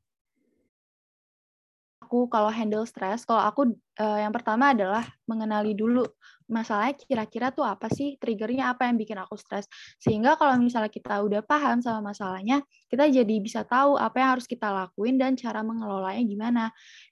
Aku 2.08 2.24
kalau 2.32 2.48
handle 2.48 2.88
stres, 2.88 3.28
kalau 3.28 3.44
aku 3.44 3.76
uh, 4.00 4.18
yang 4.24 4.32
pertama 4.32 4.72
adalah 4.72 5.04
mengenali 5.28 5.76
dulu 5.76 6.08
masalahnya 6.48 6.96
kira-kira 6.96 7.52
tuh 7.52 7.60
apa 7.68 7.92
sih 7.92 8.16
triggernya 8.16 8.72
apa 8.72 8.88
yang 8.88 8.96
bikin 8.96 9.20
aku 9.20 9.36
stres. 9.36 9.68
Sehingga 10.00 10.40
kalau 10.40 10.56
misalnya 10.56 10.88
kita 10.88 11.20
udah 11.20 11.44
paham 11.44 11.84
sama 11.84 12.16
masalahnya, 12.16 12.64
kita 12.88 13.04
jadi 13.12 13.36
bisa 13.44 13.68
tahu 13.68 14.00
apa 14.00 14.16
yang 14.16 14.30
harus 14.40 14.48
kita 14.48 14.72
lakuin 14.72 15.20
dan 15.20 15.36
cara 15.36 15.60
mengelolanya 15.60 16.24
gimana. 16.24 16.64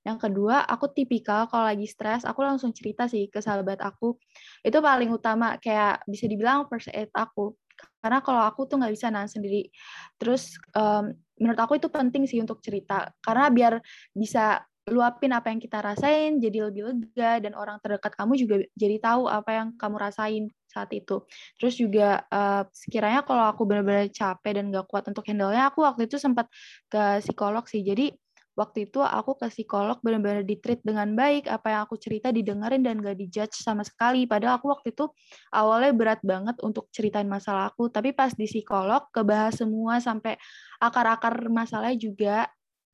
Yang 0.08 0.24
kedua, 0.24 0.64
aku 0.64 0.88
tipikal 0.96 1.44
kalau 1.52 1.68
lagi 1.68 1.84
stres, 1.84 2.24
aku 2.24 2.40
langsung 2.40 2.72
cerita 2.72 3.04
sih 3.04 3.28
ke 3.28 3.44
sahabat 3.44 3.84
aku. 3.84 4.16
Itu 4.64 4.80
paling 4.80 5.12
utama, 5.12 5.60
kayak 5.60 6.08
bisa 6.08 6.24
dibilang 6.24 6.64
first 6.72 6.88
aid 6.96 7.12
aku 7.12 7.52
karena 8.00 8.24
kalau 8.24 8.42
aku 8.46 8.64
tuh 8.64 8.80
nggak 8.80 8.94
bisa 8.94 9.12
nahan 9.12 9.28
sendiri 9.28 9.68
terus 10.16 10.56
um, 10.72 11.12
menurut 11.36 11.60
aku 11.60 11.76
itu 11.76 11.88
penting 11.92 12.24
sih 12.24 12.40
untuk 12.40 12.62
cerita 12.64 13.12
karena 13.20 13.52
biar 13.52 13.74
bisa 14.16 14.64
luapin 14.87 15.35
apa 15.35 15.50
yang 15.50 15.59
kita 15.59 15.83
rasain 15.83 16.38
jadi 16.38 16.71
lebih 16.71 16.87
lega 16.87 17.43
dan 17.43 17.59
orang 17.59 17.83
terdekat 17.83 18.14
kamu 18.14 18.38
juga 18.38 18.55
jadi 18.78 19.02
tahu 19.02 19.26
apa 19.26 19.50
yang 19.50 19.69
kamu 19.75 19.97
rasain 19.99 20.45
saat 20.71 20.93
itu. 20.93 21.25
Terus 21.57 21.75
juga 21.81 22.23
uh, 22.28 22.69
sekiranya 22.69 23.25
kalau 23.25 23.49
aku 23.49 23.64
benar-benar 23.64 24.12
capek 24.12 24.61
dan 24.61 24.69
gak 24.69 24.87
kuat 24.87 25.09
untuk 25.09 25.25
handle-nya, 25.25 25.73
aku 25.73 25.83
waktu 25.83 26.05
itu 26.05 26.21
sempat 26.21 26.52
ke 26.93 27.25
psikolog 27.25 27.64
sih. 27.64 27.81
Jadi 27.81 28.12
waktu 28.57 28.88
itu 28.88 29.00
aku 29.00 29.40
ke 29.40 29.49
psikolog 29.49 29.97
benar-benar 30.05 30.45
ditreat 30.45 30.85
dengan 30.85 31.16
baik, 31.16 31.49
apa 31.49 31.66
yang 31.73 31.81
aku 31.88 31.97
cerita 31.97 32.28
didengerin 32.28 32.85
dan 32.85 33.00
gak 33.00 33.16
dijudge 33.16 33.57
sama 33.57 33.83
sekali. 33.88 34.28
Padahal 34.28 34.61
aku 34.61 34.69
waktu 34.69 34.93
itu 34.93 35.09
awalnya 35.57 35.93
berat 35.97 36.21
banget 36.21 36.61
untuk 36.61 36.93
ceritain 36.93 37.28
masalah 37.28 37.73
aku, 37.73 37.88
tapi 37.88 38.12
pas 38.12 38.37
di 38.37 38.45
psikolog 38.45 39.09
kebahas 39.16 39.64
semua 39.64 39.97
sampai 40.05 40.37
akar-akar 40.76 41.49
masalahnya 41.49 41.97
juga 41.97 42.37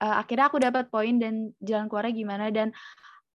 uh, 0.02 0.18
akhirnya 0.18 0.50
aku 0.50 0.58
dapat 0.58 0.90
poin 0.90 1.14
dan 1.22 1.54
jalan 1.62 1.86
keluarnya 1.86 2.12
gimana. 2.12 2.46
Dan 2.50 2.74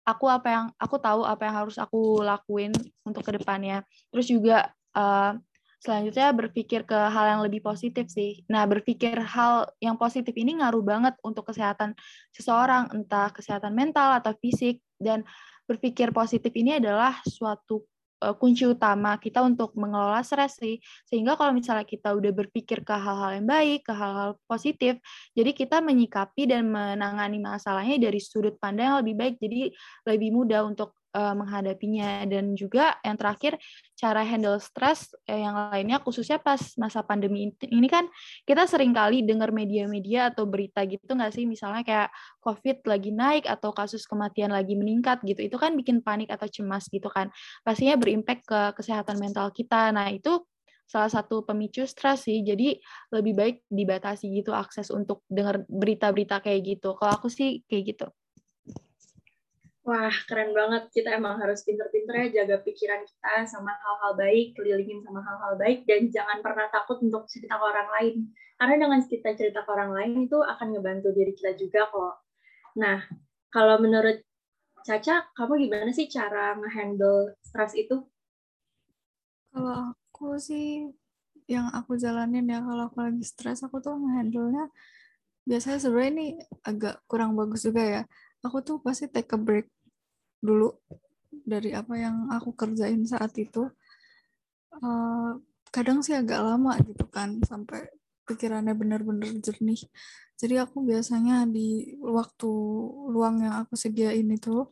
aku 0.06 0.30
apa 0.30 0.48
yang 0.48 0.66
aku 0.78 0.96
tahu 1.02 1.26
apa 1.26 1.42
yang 1.50 1.56
harus 1.66 1.76
aku 1.82 2.22
lakuin 2.22 2.70
untuk 3.02 3.26
ke 3.26 3.34
depannya. 3.34 3.82
Terus 4.14 4.26
juga 4.30 4.70
uh, 4.94 5.34
selanjutnya 5.82 6.30
berpikir 6.30 6.86
ke 6.86 6.94
hal 6.94 7.26
yang 7.26 7.40
lebih 7.42 7.58
positif 7.58 8.06
sih. 8.06 8.46
Nah 8.46 8.62
berpikir 8.70 9.18
hal 9.18 9.66
yang 9.82 9.98
positif 9.98 10.30
ini 10.38 10.62
ngaruh 10.62 10.82
banget 10.86 11.14
untuk 11.26 11.50
kesehatan 11.50 11.98
seseorang 12.30 12.86
entah 12.94 13.34
kesehatan 13.34 13.74
mental 13.74 14.22
atau 14.22 14.30
fisik. 14.38 14.78
Dan 15.02 15.26
berpikir 15.66 16.14
positif 16.14 16.54
ini 16.54 16.78
adalah 16.78 17.18
suatu 17.26 17.82
uh, 18.22 18.34
kunci 18.38 18.62
utama 18.64 19.18
kita 19.18 19.42
untuk 19.42 19.74
mengelola 19.74 20.22
stres 20.22 20.62
sih. 20.62 20.78
Sehingga 21.10 21.34
kalau 21.34 21.50
misalnya 21.50 21.82
kita 21.82 22.14
udah 22.14 22.30
berpikir 22.30 22.86
ke 22.86 22.94
hal-hal 22.94 23.42
yang 23.42 23.48
baik, 23.50 23.82
ke 23.82 23.92
hal-hal 23.92 24.38
positif, 24.46 25.02
jadi 25.34 25.50
kita 25.50 25.82
menyikapi 25.82 26.46
dan 26.46 26.70
menangani 26.70 27.42
masalahnya 27.42 27.98
dari 27.98 28.22
sudut 28.22 28.54
pandang 28.62 28.94
yang 28.94 28.98
lebih 29.02 29.14
baik. 29.18 29.34
Jadi 29.42 29.60
lebih 30.06 30.30
mudah 30.30 30.62
untuk 30.62 30.94
uh, 31.12 31.34
menghadapinya. 31.36 32.24
Dan 32.26 32.56
juga 32.58 32.96
yang 33.04 33.16
terakhir 33.16 33.60
cara 33.94 34.24
handle 34.26 34.58
stres 34.58 35.14
eh, 35.28 35.44
yang 35.44 35.54
lainnya 35.70 36.02
khususnya 36.02 36.42
pas 36.42 36.58
masa 36.74 37.06
pandemi 37.06 37.54
ini 37.70 37.88
kan 37.88 38.08
kita 38.42 38.66
sering 38.66 38.90
kali 38.90 39.22
dengar 39.22 39.54
media-media 39.54 40.34
atau 40.34 40.48
berita 40.48 40.82
gitu 40.88 41.12
nggak 41.12 41.32
sih? 41.32 41.44
Misalnya 41.44 41.86
kayak 41.86 42.08
COVID 42.42 42.84
lagi 42.88 43.10
naik 43.14 43.44
atau 43.46 43.70
kasus 43.70 44.08
kematian 44.08 44.50
lagi 44.50 44.74
meningkat 44.74 45.22
gitu. 45.22 45.40
Itu 45.46 45.56
kan 45.60 45.76
bikin 45.78 46.02
panik 46.02 46.32
atau 46.32 46.48
cemas 46.48 46.88
gitu 46.90 47.06
kan. 47.12 47.30
Pastinya 47.62 47.94
berimpact 48.00 48.42
ke 48.48 48.60
kesehatan 48.80 49.20
mental 49.20 49.52
kita. 49.54 49.92
Nah 49.94 50.10
itu 50.10 50.42
salah 50.88 51.08
satu 51.08 51.44
pemicu 51.46 51.84
stres 51.88 52.28
sih. 52.28 52.44
Jadi 52.44 52.76
lebih 53.14 53.32
baik 53.32 53.56
dibatasi 53.72 54.28
gitu 54.32 54.52
akses 54.52 54.92
untuk 54.92 55.24
dengar 55.30 55.64
berita-berita 55.68 56.44
kayak 56.44 56.76
gitu. 56.76 56.92
Kalau 56.98 57.12
aku 57.16 57.32
sih 57.32 57.64
kayak 57.68 57.96
gitu 57.96 58.06
Wah, 59.82 60.14
keren 60.30 60.54
banget. 60.54 60.94
Kita 60.94 61.18
emang 61.18 61.42
harus 61.42 61.66
pinter-pinter 61.66 62.14
ya 62.14 62.42
jaga 62.42 62.62
pikiran 62.62 63.02
kita 63.02 63.50
sama 63.50 63.74
hal-hal 63.74 64.14
baik, 64.14 64.54
kelilingin 64.54 65.02
sama 65.02 65.18
hal-hal 65.26 65.58
baik, 65.58 65.82
dan 65.90 66.06
jangan 66.06 66.38
pernah 66.38 66.70
takut 66.70 67.02
untuk 67.02 67.26
cerita 67.26 67.58
ke 67.58 67.64
orang 67.66 67.88
lain. 67.98 68.14
Karena 68.54 68.74
dengan 68.78 69.00
kita 69.02 69.34
cerita 69.34 69.66
ke 69.66 69.70
orang 69.74 69.90
lain 69.90 70.12
itu 70.30 70.38
akan 70.38 70.66
ngebantu 70.70 71.10
diri 71.10 71.34
kita 71.34 71.58
juga 71.58 71.90
kok. 71.90 72.14
Nah, 72.78 73.02
kalau 73.50 73.82
menurut 73.82 74.22
Caca, 74.82 75.30
kamu 75.34 75.66
gimana 75.66 75.90
sih 75.94 76.10
cara 76.10 76.58
ngehandle 76.58 77.38
stres 77.42 77.74
itu? 77.78 78.02
Kalau 79.50 79.94
aku 79.94 80.38
sih, 80.38 80.90
yang 81.50 81.70
aku 81.74 81.98
jalanin 81.98 82.50
ya, 82.50 82.62
kalau 82.62 82.90
aku 82.90 82.98
lagi 83.02 83.22
stres, 83.22 83.62
aku 83.66 83.82
tuh 83.82 83.98
ngehandle-nya 83.98 84.70
biasanya 85.42 85.78
sebenarnya 85.82 86.10
ini 86.14 86.26
agak 86.62 87.02
kurang 87.10 87.34
bagus 87.34 87.66
juga 87.66 87.82
ya 87.82 88.02
aku 88.42 88.58
tuh 88.66 88.76
pasti 88.82 89.06
take 89.08 89.32
a 89.34 89.38
break 89.38 89.70
dulu 90.42 90.74
dari 91.46 91.72
apa 91.72 91.94
yang 91.96 92.28
aku 92.30 92.52
kerjain 92.54 93.02
saat 93.06 93.32
itu. 93.38 93.70
Uh, 94.72 95.38
kadang 95.72 96.04
sih 96.04 96.16
agak 96.16 96.40
lama 96.40 96.76
gitu 96.84 97.04
kan 97.08 97.40
sampai 97.44 97.88
pikirannya 98.28 98.74
benar-benar 98.76 99.30
jernih. 99.40 99.80
Jadi 100.36 100.58
aku 100.58 100.82
biasanya 100.82 101.46
di 101.46 101.96
waktu 102.02 102.50
luang 103.14 103.46
yang 103.46 103.62
aku 103.62 103.78
sediain 103.78 104.26
itu 104.26 104.66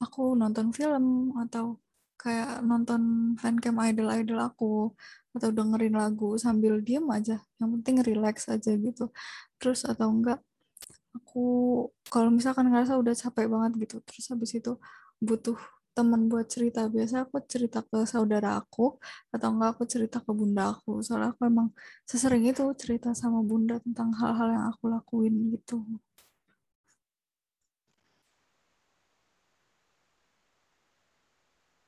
aku 0.00 0.38
nonton 0.38 0.70
film 0.72 1.34
atau 1.36 1.76
kayak 2.20 2.60
nonton 2.64 3.32
fancam 3.40 3.80
idol-idol 3.80 4.38
aku 4.44 4.92
atau 5.32 5.48
dengerin 5.50 5.96
lagu 5.96 6.36
sambil 6.36 6.78
diem 6.84 7.04
aja. 7.08 7.40
Yang 7.60 7.70
penting 7.80 7.96
relax 8.04 8.36
aja 8.48 8.72
gitu. 8.76 9.08
Terus 9.60 9.84
atau 9.88 10.12
enggak 10.12 10.40
aku 11.16 11.40
kalau 12.12 12.30
misalkan 12.30 12.66
ngerasa 12.70 12.94
udah 13.02 13.14
capek 13.14 13.46
banget 13.50 13.72
gitu 13.88 13.96
terus 14.06 14.24
habis 14.30 14.50
itu 14.54 14.72
butuh 15.20 15.58
teman 15.96 16.22
buat 16.30 16.46
cerita. 16.54 16.80
Biasa 16.88 17.14
aku 17.26 17.36
cerita 17.52 17.78
ke 17.84 17.98
saudara 18.12 18.56
aku 18.60 18.96
atau 19.34 19.48
enggak 19.52 19.70
aku 19.76 19.84
cerita 19.92 20.18
ke 20.24 20.32
bunda 20.32 20.62
aku. 20.74 20.90
Soalnya 21.04 21.34
aku 21.34 21.42
emang 21.50 21.68
sesering 22.10 22.44
itu 22.50 22.62
cerita 22.82 23.08
sama 23.12 23.40
bunda 23.44 23.76
tentang 23.84 24.08
hal-hal 24.20 24.48
yang 24.56 24.64
aku 24.72 24.84
lakuin 24.94 25.34
gitu. 25.54 25.76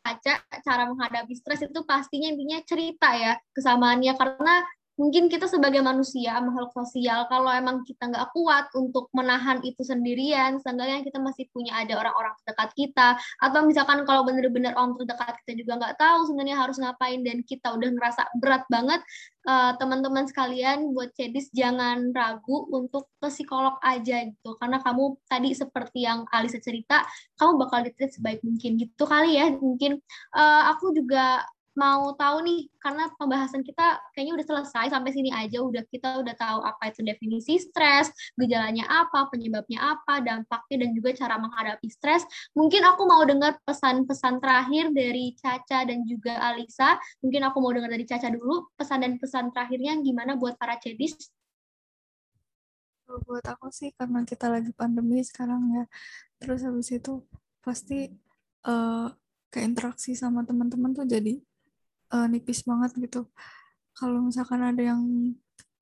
Baca 0.02 0.34
cara 0.66 0.82
menghadapi 0.90 1.32
stres 1.38 1.62
itu 1.62 1.80
pastinya 1.86 2.28
intinya 2.32 2.58
cerita 2.66 3.08
ya 3.14 3.32
kesamaannya. 3.54 4.12
Karena 4.18 4.54
mungkin 5.02 5.26
kita 5.26 5.50
sebagai 5.50 5.82
manusia 5.82 6.38
makhluk 6.38 6.70
sosial 6.70 7.26
kalau 7.26 7.50
emang 7.50 7.82
kita 7.82 8.06
nggak 8.06 8.30
kuat 8.30 8.70
untuk 8.78 9.10
menahan 9.10 9.58
itu 9.66 9.82
sendirian 9.82 10.62
seenggaknya 10.62 11.02
kita 11.02 11.18
masih 11.18 11.50
punya 11.50 11.74
ada 11.74 11.98
orang-orang 11.98 12.38
terdekat 12.46 12.70
kita 12.78 13.08
atau 13.42 13.60
misalkan 13.66 14.06
kalau 14.06 14.22
benar-benar 14.22 14.78
orang 14.78 14.94
terdekat 14.94 15.34
kita 15.42 15.58
juga 15.58 15.82
nggak 15.82 15.98
tahu 15.98 16.30
sebenarnya 16.30 16.56
harus 16.62 16.78
ngapain 16.78 17.18
dan 17.26 17.42
kita 17.42 17.74
udah 17.74 17.88
ngerasa 17.90 18.22
berat 18.38 18.62
banget 18.70 19.02
uh, 19.46 19.72
teman-teman 19.78 20.24
sekalian 20.30 20.94
buat 20.94 21.10
cedis 21.14 21.50
jangan 21.50 22.14
ragu 22.14 22.70
untuk 22.70 23.10
ke 23.18 23.28
psikolog 23.30 23.78
aja 23.82 24.22
gitu. 24.26 24.54
Karena 24.58 24.78
kamu 24.82 25.18
tadi 25.26 25.50
seperti 25.54 26.06
yang 26.06 26.26
Alisa 26.30 26.58
cerita 26.62 27.02
kamu 27.38 27.58
bakal 27.58 27.86
ditreat 27.86 28.14
sebaik 28.14 28.40
mungkin. 28.46 28.78
Gitu 28.78 29.02
kali 29.06 29.38
ya 29.38 29.50
mungkin. 29.54 29.98
Uh, 30.34 30.62
aku 30.70 30.94
juga 30.94 31.42
mau 31.72 32.12
tahu 32.12 32.44
nih 32.44 32.68
karena 32.76 33.08
pembahasan 33.16 33.64
kita 33.64 33.96
kayaknya 34.12 34.36
udah 34.36 34.46
selesai 34.46 34.92
sampai 34.92 35.10
sini 35.16 35.32
aja 35.32 35.64
udah 35.64 35.80
kita 35.88 36.20
udah 36.20 36.36
tahu 36.36 36.60
apa 36.60 36.92
itu 36.92 37.00
definisi 37.00 37.56
stres, 37.56 38.12
gejalanya 38.36 38.84
apa, 38.88 39.32
penyebabnya 39.32 39.80
apa, 39.80 40.20
dampaknya 40.20 40.84
dan 40.84 40.90
juga 40.92 41.10
cara 41.16 41.40
menghadapi 41.40 41.88
stres. 41.88 42.28
Mungkin 42.52 42.84
aku 42.84 43.02
mau 43.08 43.24
dengar 43.24 43.56
pesan-pesan 43.64 44.44
terakhir 44.44 44.92
dari 44.92 45.32
Caca 45.40 45.88
dan 45.88 46.04
juga 46.04 46.36
Alisa. 46.52 47.00
Mungkin 47.24 47.40
aku 47.48 47.58
mau 47.64 47.72
dengar 47.72 47.88
dari 47.88 48.04
Caca 48.04 48.28
dulu 48.28 48.68
pesan 48.76 49.00
dan 49.00 49.16
pesan 49.16 49.48
terakhirnya 49.48 49.96
gimana 50.04 50.36
buat 50.36 50.60
para 50.60 50.76
cedis. 50.76 51.16
Buat 53.08 53.44
aku 53.48 53.72
sih 53.72 53.92
karena 53.96 54.24
kita 54.28 54.52
lagi 54.52 54.72
pandemi 54.76 55.24
sekarang 55.24 55.72
ya. 55.72 55.84
Terus 56.36 56.64
habis 56.64 56.88
itu 56.92 57.24
pasti 57.64 58.12
uh, 58.66 59.08
keinteraksi 59.52 60.16
sama 60.16 60.42
teman-teman 60.48 60.96
tuh 60.96 61.04
jadi 61.04 61.38
uh, 62.12 62.26
nipis 62.28 62.62
banget 62.68 62.92
gitu 63.00 63.26
kalau 63.96 64.20
misalkan 64.24 64.60
ada 64.62 64.80
yang 64.80 65.02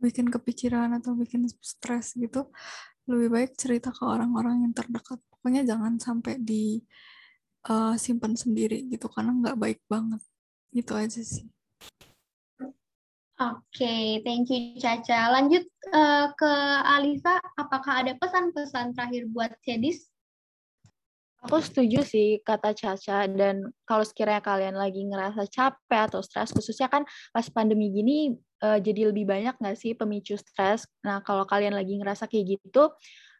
bikin 0.01 0.33
kepikiran 0.33 0.97
atau 0.97 1.13
bikin 1.13 1.45
stres 1.61 2.17
gitu 2.17 2.49
lebih 3.11 3.29
baik 3.29 3.53
cerita 3.59 3.93
ke 3.93 4.03
orang-orang 4.07 4.65
yang 4.65 4.73
terdekat 4.73 5.21
pokoknya 5.29 5.67
jangan 5.67 5.99
sampai 6.01 6.41
di 6.41 6.81
uh, 7.69 7.95
simpan 7.99 8.39
sendiri 8.39 8.87
gitu 8.89 9.11
karena 9.13 9.35
nggak 9.37 9.59
baik 9.61 9.81
banget 9.91 10.23
gitu 10.73 10.95
aja 10.97 11.21
sih 11.21 11.47
Oke, 13.41 13.81
okay, 13.81 14.05
thank 14.21 14.53
you 14.53 14.77
Caca. 14.77 15.33
Lanjut 15.33 15.65
uh, 15.97 16.29
ke 16.37 16.53
Alisa, 16.85 17.41
apakah 17.57 18.05
ada 18.05 18.13
pesan-pesan 18.21 18.93
terakhir 18.93 19.33
buat 19.33 19.57
Cedis? 19.65 20.10
Aku 21.41 21.57
setuju 21.65 22.05
sih 22.05 22.45
kata 22.45 22.77
Caca 22.77 23.25
dan 23.25 23.73
kalau 23.89 24.05
sekiranya 24.05 24.45
kalian 24.45 24.77
lagi 24.77 25.01
ngerasa 25.09 25.49
capek 25.49 26.13
atau 26.13 26.21
stres 26.21 26.53
khususnya 26.53 26.93
kan 26.93 27.09
pas 27.33 27.49
pandemi 27.49 27.89
gini 27.89 28.37
uh, 28.61 28.77
jadi 28.77 29.09
lebih 29.09 29.25
banyak 29.25 29.57
nggak 29.57 29.77
sih 29.81 29.97
pemicu 29.97 30.37
stres. 30.37 30.85
Nah 31.01 31.25
kalau 31.25 31.49
kalian 31.49 31.73
lagi 31.73 31.97
ngerasa 31.97 32.29
kayak 32.29 32.61
gitu 32.61 32.93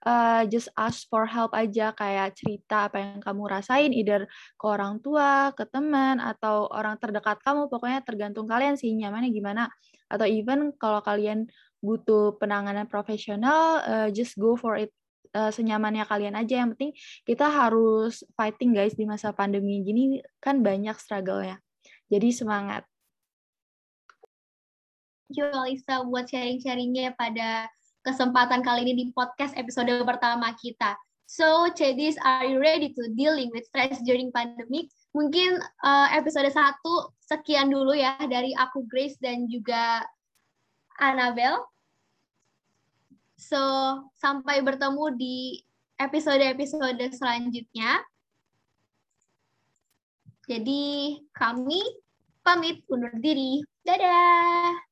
uh, 0.09 0.43
just 0.49 0.73
ask 0.81 1.05
for 1.13 1.29
help 1.29 1.53
aja 1.53 1.93
kayak 1.93 2.33
cerita 2.37 2.89
apa 2.89 2.97
yang 3.05 3.21
kamu 3.21 3.43
rasain 3.53 3.93
either 3.93 4.25
ke 4.57 4.65
orang 4.65 5.01
tua, 5.05 5.53
ke 5.53 5.69
teman 5.69 6.25
atau 6.25 6.73
orang 6.73 6.97
terdekat 6.97 7.37
kamu 7.45 7.69
pokoknya 7.69 8.01
tergantung 8.01 8.49
kalian 8.49 8.81
sih 8.81 8.97
nyamannya 8.97 9.29
gimana 9.29 9.69
atau 10.09 10.25
even 10.25 10.73
kalau 10.81 11.05
kalian 11.05 11.47
butuh 11.81 12.37
penanganan 12.37 12.85
profesional 12.89 13.81
uh, 13.85 14.09
just 14.13 14.37
go 14.37 14.57
for 14.57 14.77
it 14.77 14.93
uh, 15.35 15.51
senyamannya 15.51 16.05
kalian 16.07 16.35
aja. 16.39 16.63
Yang 16.65 16.77
penting 16.77 16.93
kita 17.27 17.47
harus 17.47 18.23
fighting 18.35 18.75
guys 18.75 18.95
di 18.95 19.07
masa 19.07 19.31
pandemi 19.35 19.83
gini 19.83 20.19
kan 20.43 20.63
banyak 20.63 20.97
struggle-nya. 20.99 21.59
Jadi 22.11 22.29
semangat. 22.35 22.83
Thank 25.31 25.47
you 25.47 25.47
Alisa 25.55 26.03
buat 26.11 26.27
sharing-sharingnya 26.27 27.15
pada 27.15 27.71
kesempatan 28.03 28.67
kali 28.67 28.83
ini 28.83 28.93
di 28.99 29.07
podcast 29.15 29.55
episode 29.55 29.95
pertama 30.03 30.51
kita. 30.59 30.99
So, 31.31 31.71
Chedis, 31.79 32.19
are 32.27 32.43
you 32.43 32.59
ready 32.59 32.91
to 32.91 33.03
dealing 33.15 33.55
with 33.55 33.63
stress 33.71 34.03
during 34.03 34.35
pandemic? 34.35 34.91
Mungkin 35.15 35.63
uh, 35.87 36.11
episode 36.11 36.51
satu 36.51 37.15
sekian 37.23 37.71
dulu 37.71 37.95
ya 37.95 38.19
dari 38.27 38.51
aku 38.59 38.83
Grace 38.91 39.15
dan 39.23 39.47
juga 39.47 40.03
Annabelle. 40.99 41.70
So, 43.41 43.57
sampai 44.21 44.61
bertemu 44.61 45.17
di 45.17 45.65
episode-episode 45.97 47.01
selanjutnya. 47.17 48.05
Jadi, 50.45 51.17
kami 51.33 51.81
pamit 52.45 52.85
undur 52.93 53.17
diri. 53.17 53.65
Dadah! 53.81 54.90